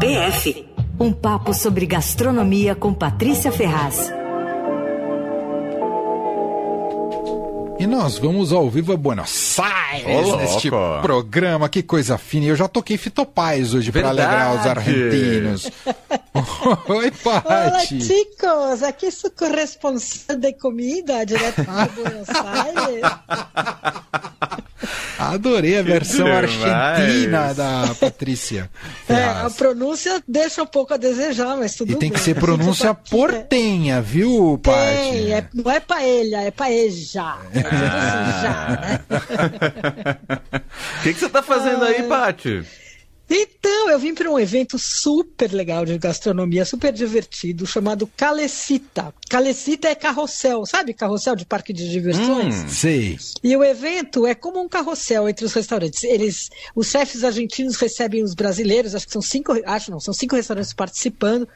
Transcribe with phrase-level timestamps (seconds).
[0.00, 0.66] PF.
[0.98, 4.10] Um papo sobre gastronomia com Patrícia Ferraz.
[7.78, 11.02] E nós vamos ao vivo a Buenos Aires Ô, neste louco.
[11.02, 11.68] programa.
[11.68, 12.46] Que coisa fina.
[12.46, 15.70] Eu já toquei Fitopaz hoje para alegrar os argentinos.
[16.88, 18.00] Oi, Olá, Paty.
[18.02, 18.82] chicos!
[18.82, 23.02] Aqui sou corresponsal de comida direto de Buenos Aires.
[25.20, 28.70] Adorei a versão argentina da Patrícia.
[29.08, 32.10] É, a pronúncia deixa um pouco a desejar, mas tudo E tem bem.
[32.10, 34.78] que ser pronúncia só- portenha, viu, Paty?
[34.78, 37.36] Tem, é, não é paella, é paeja.
[37.52, 39.00] É assim, já, né?
[40.98, 42.64] O que, que você tá fazendo aí, Paty?
[43.32, 49.14] Então, eu vim para um evento super legal de gastronomia, super divertido, chamado Calecita.
[49.28, 52.64] Calecita é carrossel, sabe carrossel de parque de diversões?
[52.64, 52.68] Hum.
[52.68, 53.18] Sei.
[53.44, 56.02] E o evento é como um carrossel entre os restaurantes.
[56.02, 60.34] Eles, os chefes argentinos recebem os brasileiros, acho que são cinco, acho não, são cinco
[60.34, 61.46] restaurantes participando.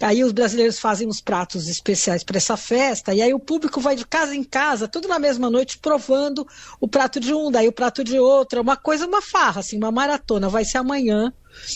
[0.00, 3.96] Aí os brasileiros fazem os pratos especiais para essa festa, e aí o público vai
[3.96, 6.46] de casa em casa, tudo na mesma noite, provando
[6.80, 8.60] o prato de um, daí o prato de outro.
[8.60, 10.48] É uma coisa, uma farra, assim, uma maratona.
[10.48, 11.23] Vai ser amanhã,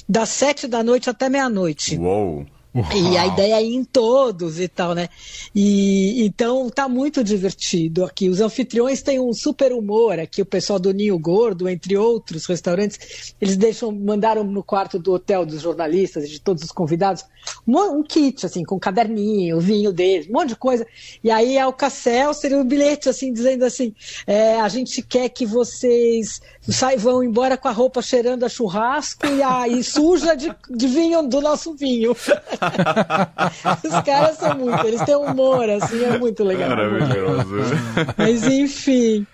[0.09, 1.97] das sete da noite até meia-noite.
[1.99, 2.47] Uou.
[2.75, 5.09] E a ideia é ir em todos e tal, né?
[5.55, 8.29] E então tá muito divertido aqui.
[8.29, 13.35] Os anfitriões têm um super humor aqui, o pessoal do Ninho Gordo, entre outros restaurantes,
[13.41, 17.25] eles deixam, mandaram no quarto do hotel dos jornalistas e de todos os convidados
[17.67, 20.87] um, um kit, assim, com caderninho, vinho deles, um monte de coisa.
[21.23, 23.95] E aí a Alcacel seria um bilhete, assim, dizendo assim:
[24.27, 29.27] é, a gente quer que vocês sai, vão embora com a roupa cheirando a churrasco
[29.27, 32.15] e, a, e suja de, de vinho do nosso vinho.
[33.85, 36.71] Os caras são muito, eles têm humor, assim, é muito legal.
[36.71, 37.57] Maravilhoso.
[38.17, 39.27] Mas enfim,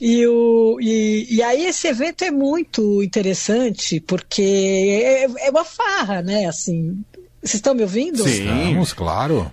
[0.00, 6.22] e, o, e, e aí esse evento é muito interessante, porque é, é uma farra,
[6.22, 6.46] né?
[6.46, 7.02] Assim,
[7.42, 8.22] vocês estão me ouvindo?
[8.22, 8.46] Sim.
[8.46, 9.50] Vamos, claro.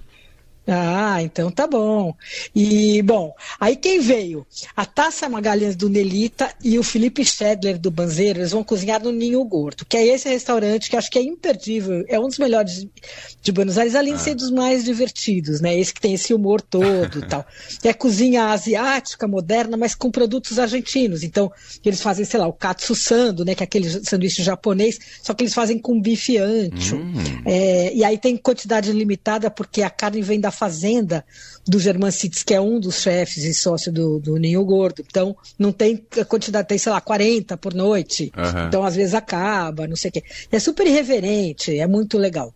[0.72, 2.14] Ah, então tá bom.
[2.56, 4.46] E, bom, aí quem veio?
[4.75, 9.12] A Tassa Magalhães do Nelita e o Felipe Schedler do Banzeiro, eles vão cozinhar no
[9.12, 12.85] Ninho Gordo, que é esse restaurante que acho que é imperdível, é um dos melhores
[13.41, 15.78] de Buenos Aires, além de ser dos mais divertidos, né?
[15.78, 17.46] Esse que tem esse humor todo e tal.
[17.84, 21.24] É cozinha asiática, moderna, mas com produtos argentinos.
[21.24, 21.51] Então,
[21.84, 23.56] eles fazem, sei lá, o katsu sando, né?
[23.56, 27.00] Que é aquele sanduíche japonês, só que eles fazem com bife ancho.
[27.46, 31.24] É, e aí tem quantidade limitada, porque a carne vem da fazenda
[31.66, 35.03] do German Cities, que é um dos chefes e sócio do, do Ninho Gordo.
[35.08, 38.30] Então, não tem a quantidade, tem, sei lá, 40 por noite.
[38.36, 38.68] Aham.
[38.68, 40.24] Então, às vezes acaba, não sei o quê.
[40.52, 42.53] É super irreverente, é muito legal.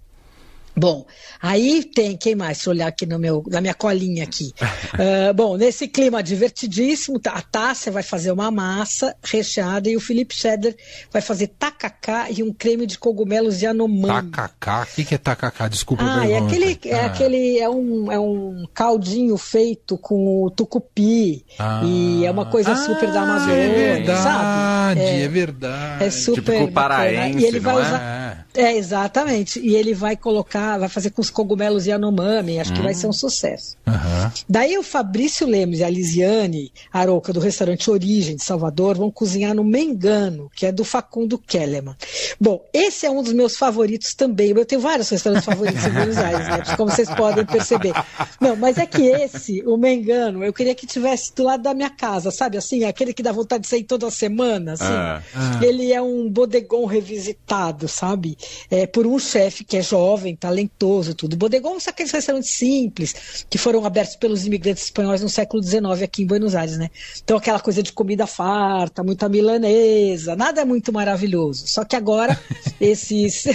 [0.75, 1.05] Bom,
[1.41, 2.65] aí tem, quem mais?
[2.65, 4.51] Eu olhar aqui no meu, na minha colinha aqui.
[4.95, 10.35] Ah, bom, nesse clima divertidíssimo, a Tássia vai fazer uma massa recheada e o Felipe
[10.35, 10.75] Schedler
[11.11, 14.29] vai fazer tacacá e um creme de cogumelos Yanomami.
[14.31, 14.83] Tacacá.
[14.91, 15.67] O que, que é tacacá?
[15.67, 16.03] Desculpa.
[16.05, 17.05] Ah, é aquele, é Ah.
[17.07, 21.81] aquele, é um, é um caldinho feito com o tucupi Ah.
[21.83, 25.01] e é uma coisa super da Ah, Amazônia, É verdade, sabe?
[25.01, 26.03] é, verdade.
[26.03, 26.95] É super Tipo com o bacana.
[26.95, 28.22] paraense, E ele vai não é?
[28.55, 29.59] É, exatamente.
[29.59, 32.59] E ele vai colocar, vai fazer com os cogumelos Yanomami.
[32.59, 33.75] Acho que vai ser um sucesso.
[33.87, 34.31] Aham.
[34.47, 39.55] Daí o Fabrício Lemos e a Lisiane Aroca, do restaurante Origem de Salvador, vão cozinhar
[39.55, 41.95] no Mengano, que é do Facundo Kellerman.
[42.39, 44.51] Bom, esse é um dos meus favoritos também.
[44.51, 46.75] Eu tenho vários restaurantes favoritos em Buenos Aires, né?
[46.77, 47.93] como vocês podem perceber.
[48.39, 51.89] Não, mas é que esse, o Mengano, eu queria que tivesse do lado da minha
[51.89, 52.57] casa, sabe?
[52.57, 54.83] Assim, aquele que dá vontade de sair toda semana, assim.
[54.85, 55.21] Ah.
[55.61, 58.37] Ele é um bodegon revisitado, sabe?
[58.69, 61.35] É, por um chefe que é jovem, talentoso, tudo.
[61.35, 66.23] Bodegon são aqueles restaurantes simples que foram abertos pelos imigrantes espanhóis no século XIX aqui
[66.23, 66.89] em Buenos Aires, né?
[67.23, 71.67] Então aquela coisa de comida farta, muita milanesa, nada é muito maravilhoso.
[71.67, 72.39] Só que agora
[72.79, 73.45] esses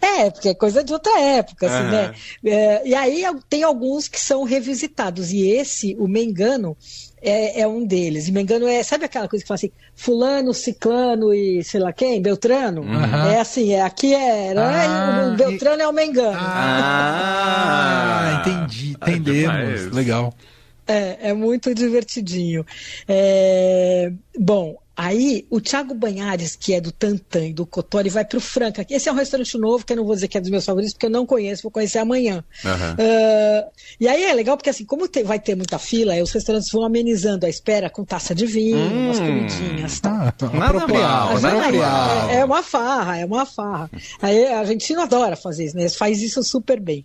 [0.00, 2.14] é porque é coisa de outra época, assim, né?
[2.44, 6.76] É, e aí tem alguns que são revisitados e esse, o Mengano
[7.22, 8.28] é, é um deles.
[8.28, 12.20] E Mengano é, sabe aquela coisa que fala assim, fulano, ciclano e sei lá quem,
[12.20, 12.82] Beltrano?
[12.82, 13.30] Aham.
[13.30, 16.38] É assim, é, aqui é, Ah, o Beltrano é o Mengano.
[17.28, 19.56] Ah, entendi, Ah, entendemos.
[19.56, 19.92] demais.
[19.92, 20.34] Legal.
[20.86, 22.64] É, é muito divertidinho.
[23.08, 28.38] É, bom, aí o Thiago Banhares, que é do Tantan e do Cotori, vai para
[28.38, 28.84] o Franca.
[28.88, 30.94] Esse é um restaurante novo, que eu não vou dizer que é dos meus favoritos,
[30.94, 32.42] porque eu não conheço, vou conhecer amanhã.
[32.64, 32.96] Aham.
[32.98, 33.66] Ah,
[34.00, 36.70] e aí é legal, porque assim, como te- vai ter muita fila, aí os restaurantes
[36.72, 40.00] vão amenizando a espera com taça de vinho, umas comidinhas.
[40.00, 40.12] Tal.
[40.14, 42.30] Ah, Nada apropriado, mal, nada apropriado.
[42.30, 43.90] É, é uma farra, é uma farra.
[44.22, 45.88] Aí a Argentina adora fazer isso, né?
[45.88, 47.04] Faz isso super bem.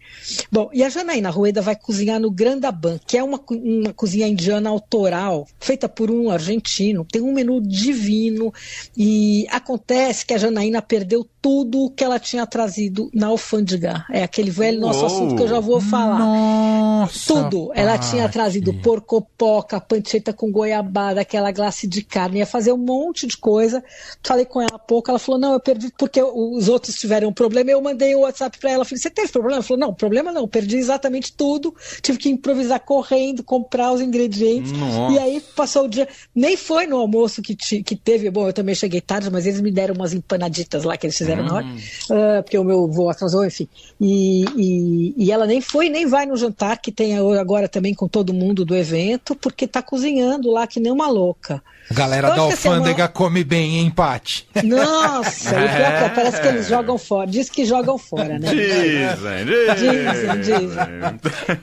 [0.51, 4.69] Bom, e a Janaína Rueda vai cozinhar no Grandaban, que é uma, uma cozinha indiana
[4.69, 7.05] autoral, feita por um argentino.
[7.05, 8.53] Tem um menu divino.
[8.95, 14.05] E acontece que a Janaína perdeu tudo o que ela tinha trazido na alfândega.
[14.11, 15.07] É aquele velho nosso Uou.
[15.07, 16.19] assunto que eu já vou falar.
[16.19, 17.71] Nossa, Tudo.
[17.73, 18.11] Ela Pati.
[18.11, 23.37] tinha trazido porcopoca, pancheta com goiabada, aquela glace de carne, ia fazer um monte de
[23.37, 23.83] coisa.
[24.23, 27.33] Falei com ela há pouco, ela falou: não, eu perdi porque os outros tiveram um
[27.33, 27.71] problema.
[27.71, 28.85] Eu mandei o WhatsApp para ela.
[28.85, 29.55] Falei: você teve problema?
[29.57, 31.73] Ela falou: não, problema não, perdi exatamente tudo.
[32.01, 34.71] Tive que improvisar correndo, comprar os ingredientes.
[34.71, 35.13] Nossa.
[35.13, 36.07] E aí passou o dia.
[36.35, 38.29] Nem foi no almoço que, ti- que teve.
[38.29, 41.43] Bom, eu também cheguei tarde, mas eles me deram umas empanaditas lá que eles fizeram
[41.43, 41.65] na hora.
[42.11, 43.67] Ah, porque o meu voo atrasou, enfim.
[43.99, 48.07] E, e, e ela nem foi, nem vai no jantar, que tem agora também com
[48.07, 51.61] todo mundo do evento, porque tá cozinhando lá que nem uma louca.
[51.91, 54.47] Galera Eu da assim, é alfândega uma- come bem, hein, Pati?
[54.63, 57.27] Nossa, e que é, parece que eles jogam fora.
[57.29, 58.49] Diz que jogam fora, né?
[58.49, 59.45] Dizem,
[59.75, 60.79] Dizem, dizem.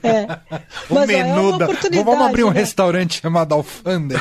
[0.02, 0.38] É.
[0.90, 1.64] O Mas, ó, é uma da...
[1.64, 2.04] oportunidade.
[2.04, 2.60] Vamos abrir um né?
[2.60, 4.20] restaurante chamado Alfândega.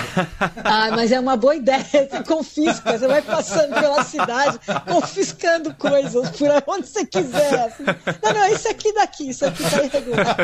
[0.63, 1.76] Ah, mas é uma boa ideia.
[1.83, 7.65] Você confisca, você vai passando pela cidade, confiscando coisas por onde você quiser.
[7.65, 7.83] assim.
[8.24, 10.35] Não, não, isso aqui daqui, isso aqui tá irregular.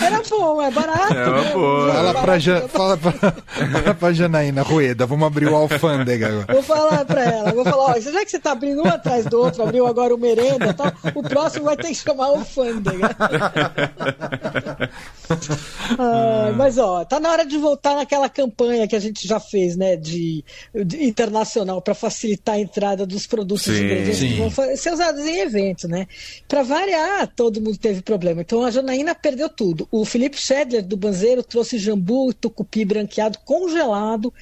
[0.00, 1.14] Era bom, é barato.
[1.14, 1.52] É uma né?
[1.52, 1.92] boa.
[1.92, 2.40] Fala pra, Barato.
[2.40, 6.52] Ja- fala pra, fala pra Janaína Rueda, vamos abrir o Alfândega agora.
[6.52, 9.40] Vou falar pra ela, vou falar, ó, já que você tá abrindo um atrás do
[9.40, 12.46] outro, abriu agora o merenda e tal, o próximo vai ter que chamar o
[15.98, 19.76] Ai, mas ó, tá na hora de voltar naquela campanha que a gente já fez,
[19.76, 20.44] né, de,
[20.74, 23.72] de internacional para facilitar a entrada dos produtos Sim.
[23.72, 24.28] e ingredientes Sim.
[24.28, 26.06] que vão ser usados em eventos, né?
[26.48, 28.40] Para variar, todo mundo teve problema.
[28.40, 29.88] Então a Janaína perdeu tudo.
[29.90, 34.32] O Felipe Schedler do Banzeiro trouxe jambu e tucupi branqueado congelado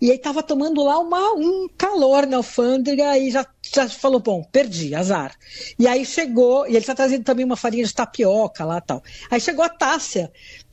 [0.00, 3.44] e aí tava tomando lá uma, um calor na alfândega e já
[3.98, 5.34] falou, bom, perdi, azar.
[5.78, 9.02] E aí chegou, e ele tá trazendo também uma farinha de tapioca lá tal.
[9.30, 10.30] Aí chegou a Tássia,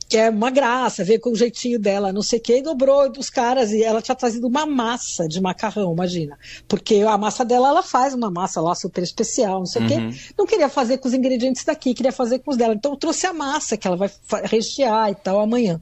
[0.08, 3.12] que é uma graça, veio com o jeitinho dela, não sei o que, e dobrou
[3.12, 6.38] dos caras, e ela tinha trazido uma massa de macarrão, imagina.
[6.66, 10.10] Porque a massa dela, ela faz uma massa lá super especial, não sei o Uhum.
[10.10, 10.18] quê.
[10.38, 12.72] Não queria fazer com os ingredientes daqui, queria fazer com os dela.
[12.74, 14.10] Então eu trouxe a massa que ela vai
[14.44, 15.78] rechear e tal amanhã.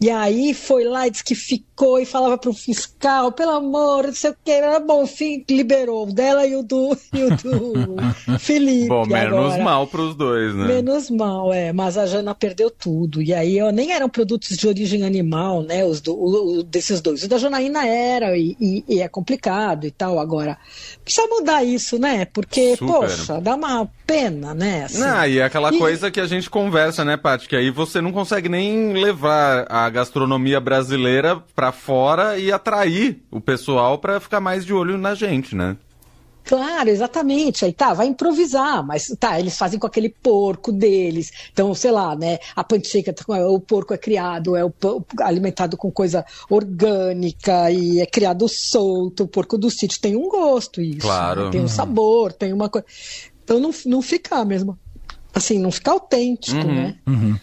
[0.00, 4.14] E aí foi lá e disse que ficou e falava pro fiscal, pelo amor, não
[4.14, 7.96] sei o que, era bom, enfim, liberou o dela e o do, e o do
[8.38, 8.88] Felipe.
[8.88, 9.62] Bom, menos agora.
[9.62, 10.66] mal pros dois, né?
[10.66, 11.72] Menos mal, é.
[11.72, 13.20] Mas a Jana perdeu tudo.
[13.22, 15.84] E aí ó, nem eram produtos de origem animal, né?
[15.84, 17.22] Os do, o- o- desses dois.
[17.22, 20.18] O da Janaína era, e, e- e é complicado e tal.
[20.18, 20.56] Agora,
[21.04, 22.24] precisa mudar isso, né?
[22.26, 22.86] Porque, Super.
[22.92, 24.84] poxa, dá uma pena, né?
[24.84, 24.98] assim.
[25.00, 27.48] Não, e é aquela E- coisa que a gente conversa, né, Paty?
[27.48, 33.40] Que aí você não consegue nem levar a gastronomia brasileira pra fora e atrair o
[33.40, 35.76] pessoal pra ficar mais de olho na gente, né?
[36.46, 37.64] Claro, exatamente.
[37.64, 41.32] Aí tá, vai improvisar, mas tá, eles fazem com aquele porco deles.
[41.52, 42.38] Então, sei lá, né?
[42.54, 43.12] A pancheca,
[43.48, 44.62] o porco é criado, é
[45.20, 49.24] alimentado com coisa orgânica e é criado solto.
[49.24, 51.00] O porco do sítio tem um gosto, isso.
[51.00, 51.46] Claro.
[51.46, 51.50] né?
[51.50, 52.86] Tem um sabor, tem uma coisa.
[53.42, 54.78] Então não, não fica mesmo.
[55.36, 56.74] Assim, não fica autêntico, Uhum.
[56.74, 56.96] né?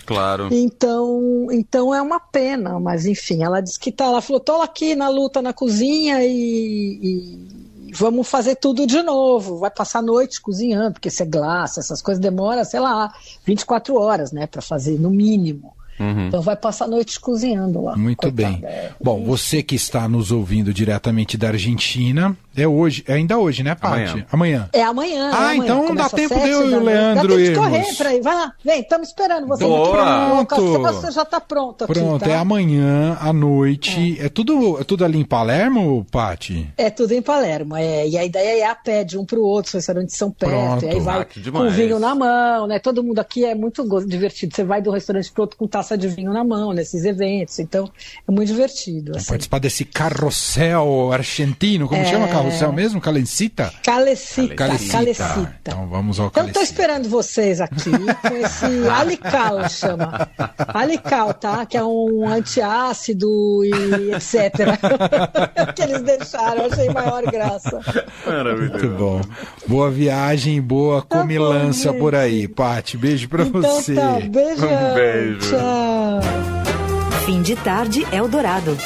[0.04, 0.48] Claro.
[0.52, 4.96] Então, então é uma pena, mas enfim, ela disse que tá, ela falou, tô aqui
[4.96, 9.60] na luta na cozinha e, e vamos fazer tudo de novo.
[9.60, 13.14] Vai passar a noite cozinhando, porque se é glace, essas coisas demora, sei lá,
[13.46, 15.72] 24 horas, né, para fazer no mínimo.
[16.00, 16.28] Uhum.
[16.30, 17.96] Então vai passar a noite cozinhando lá.
[17.96, 18.64] Muito coitada, bem.
[19.00, 23.76] Bom, você que está nos ouvindo diretamente da Argentina, é hoje, é ainda hoje, né,
[23.76, 23.96] Paty?
[24.04, 24.26] Amanhã.
[24.32, 24.70] Amanhã.
[24.74, 25.32] É amanhã.
[25.34, 25.64] Ah, é amanhã.
[25.64, 26.84] então Começa dá tempo de eu e o.
[26.84, 28.22] Leandro Dá tempo de correr pra aí.
[28.22, 29.64] Vai lá, vem, estamos esperando você.
[29.64, 30.46] Boa.
[30.46, 30.82] Pronto.
[30.84, 32.32] Você já tá pronto aqui, Pronto, tá?
[32.32, 34.18] é amanhã à noite.
[34.20, 36.70] É, tudo, é tudo ali em Palermo, Paty?
[36.78, 38.08] É tudo em Palermo, é.
[38.08, 40.52] E a ideia é a pé de um para o outro, os restaurantes são perto,
[40.54, 40.86] Pronto.
[40.86, 42.80] e aí vai Ah, com vinho na mão, né?
[42.80, 44.56] Todo mundo aqui é muito divertido.
[44.56, 47.60] Você vai do restaurante pro outro com taça de vinho na mão, nesses eventos.
[47.60, 47.90] Então,
[48.28, 49.16] é muito divertido.
[49.16, 49.28] Assim.
[49.28, 52.06] Participar desse carrossel argentino, como É.
[52.44, 53.02] chama carrossel mesmo?
[53.02, 53.72] Calencita?
[53.84, 54.92] Calecita, Calecita.
[54.98, 55.56] calecita.
[55.62, 56.64] Então vamos ao Então, estou Calecita.
[56.64, 60.30] esperando vocês aqui com esse Alical, chama.
[60.74, 61.66] Alical, tá?
[61.66, 63.28] Que é um antiácido
[63.66, 64.78] e etc.
[65.76, 67.80] que eles deixaram, achei maior graça.
[68.26, 68.72] Maravilhoso.
[68.74, 69.22] Muito bom.
[69.68, 72.00] Boa viagem e boa Tá bom, comilança gente.
[72.00, 72.98] por aí, Paty.
[72.98, 73.94] Beijo pra Então você.
[73.96, 74.70] tá, beijão.
[74.92, 75.40] Um beijo.
[75.50, 76.20] Tchau.
[77.26, 78.78] Fim de tarde Eldorado.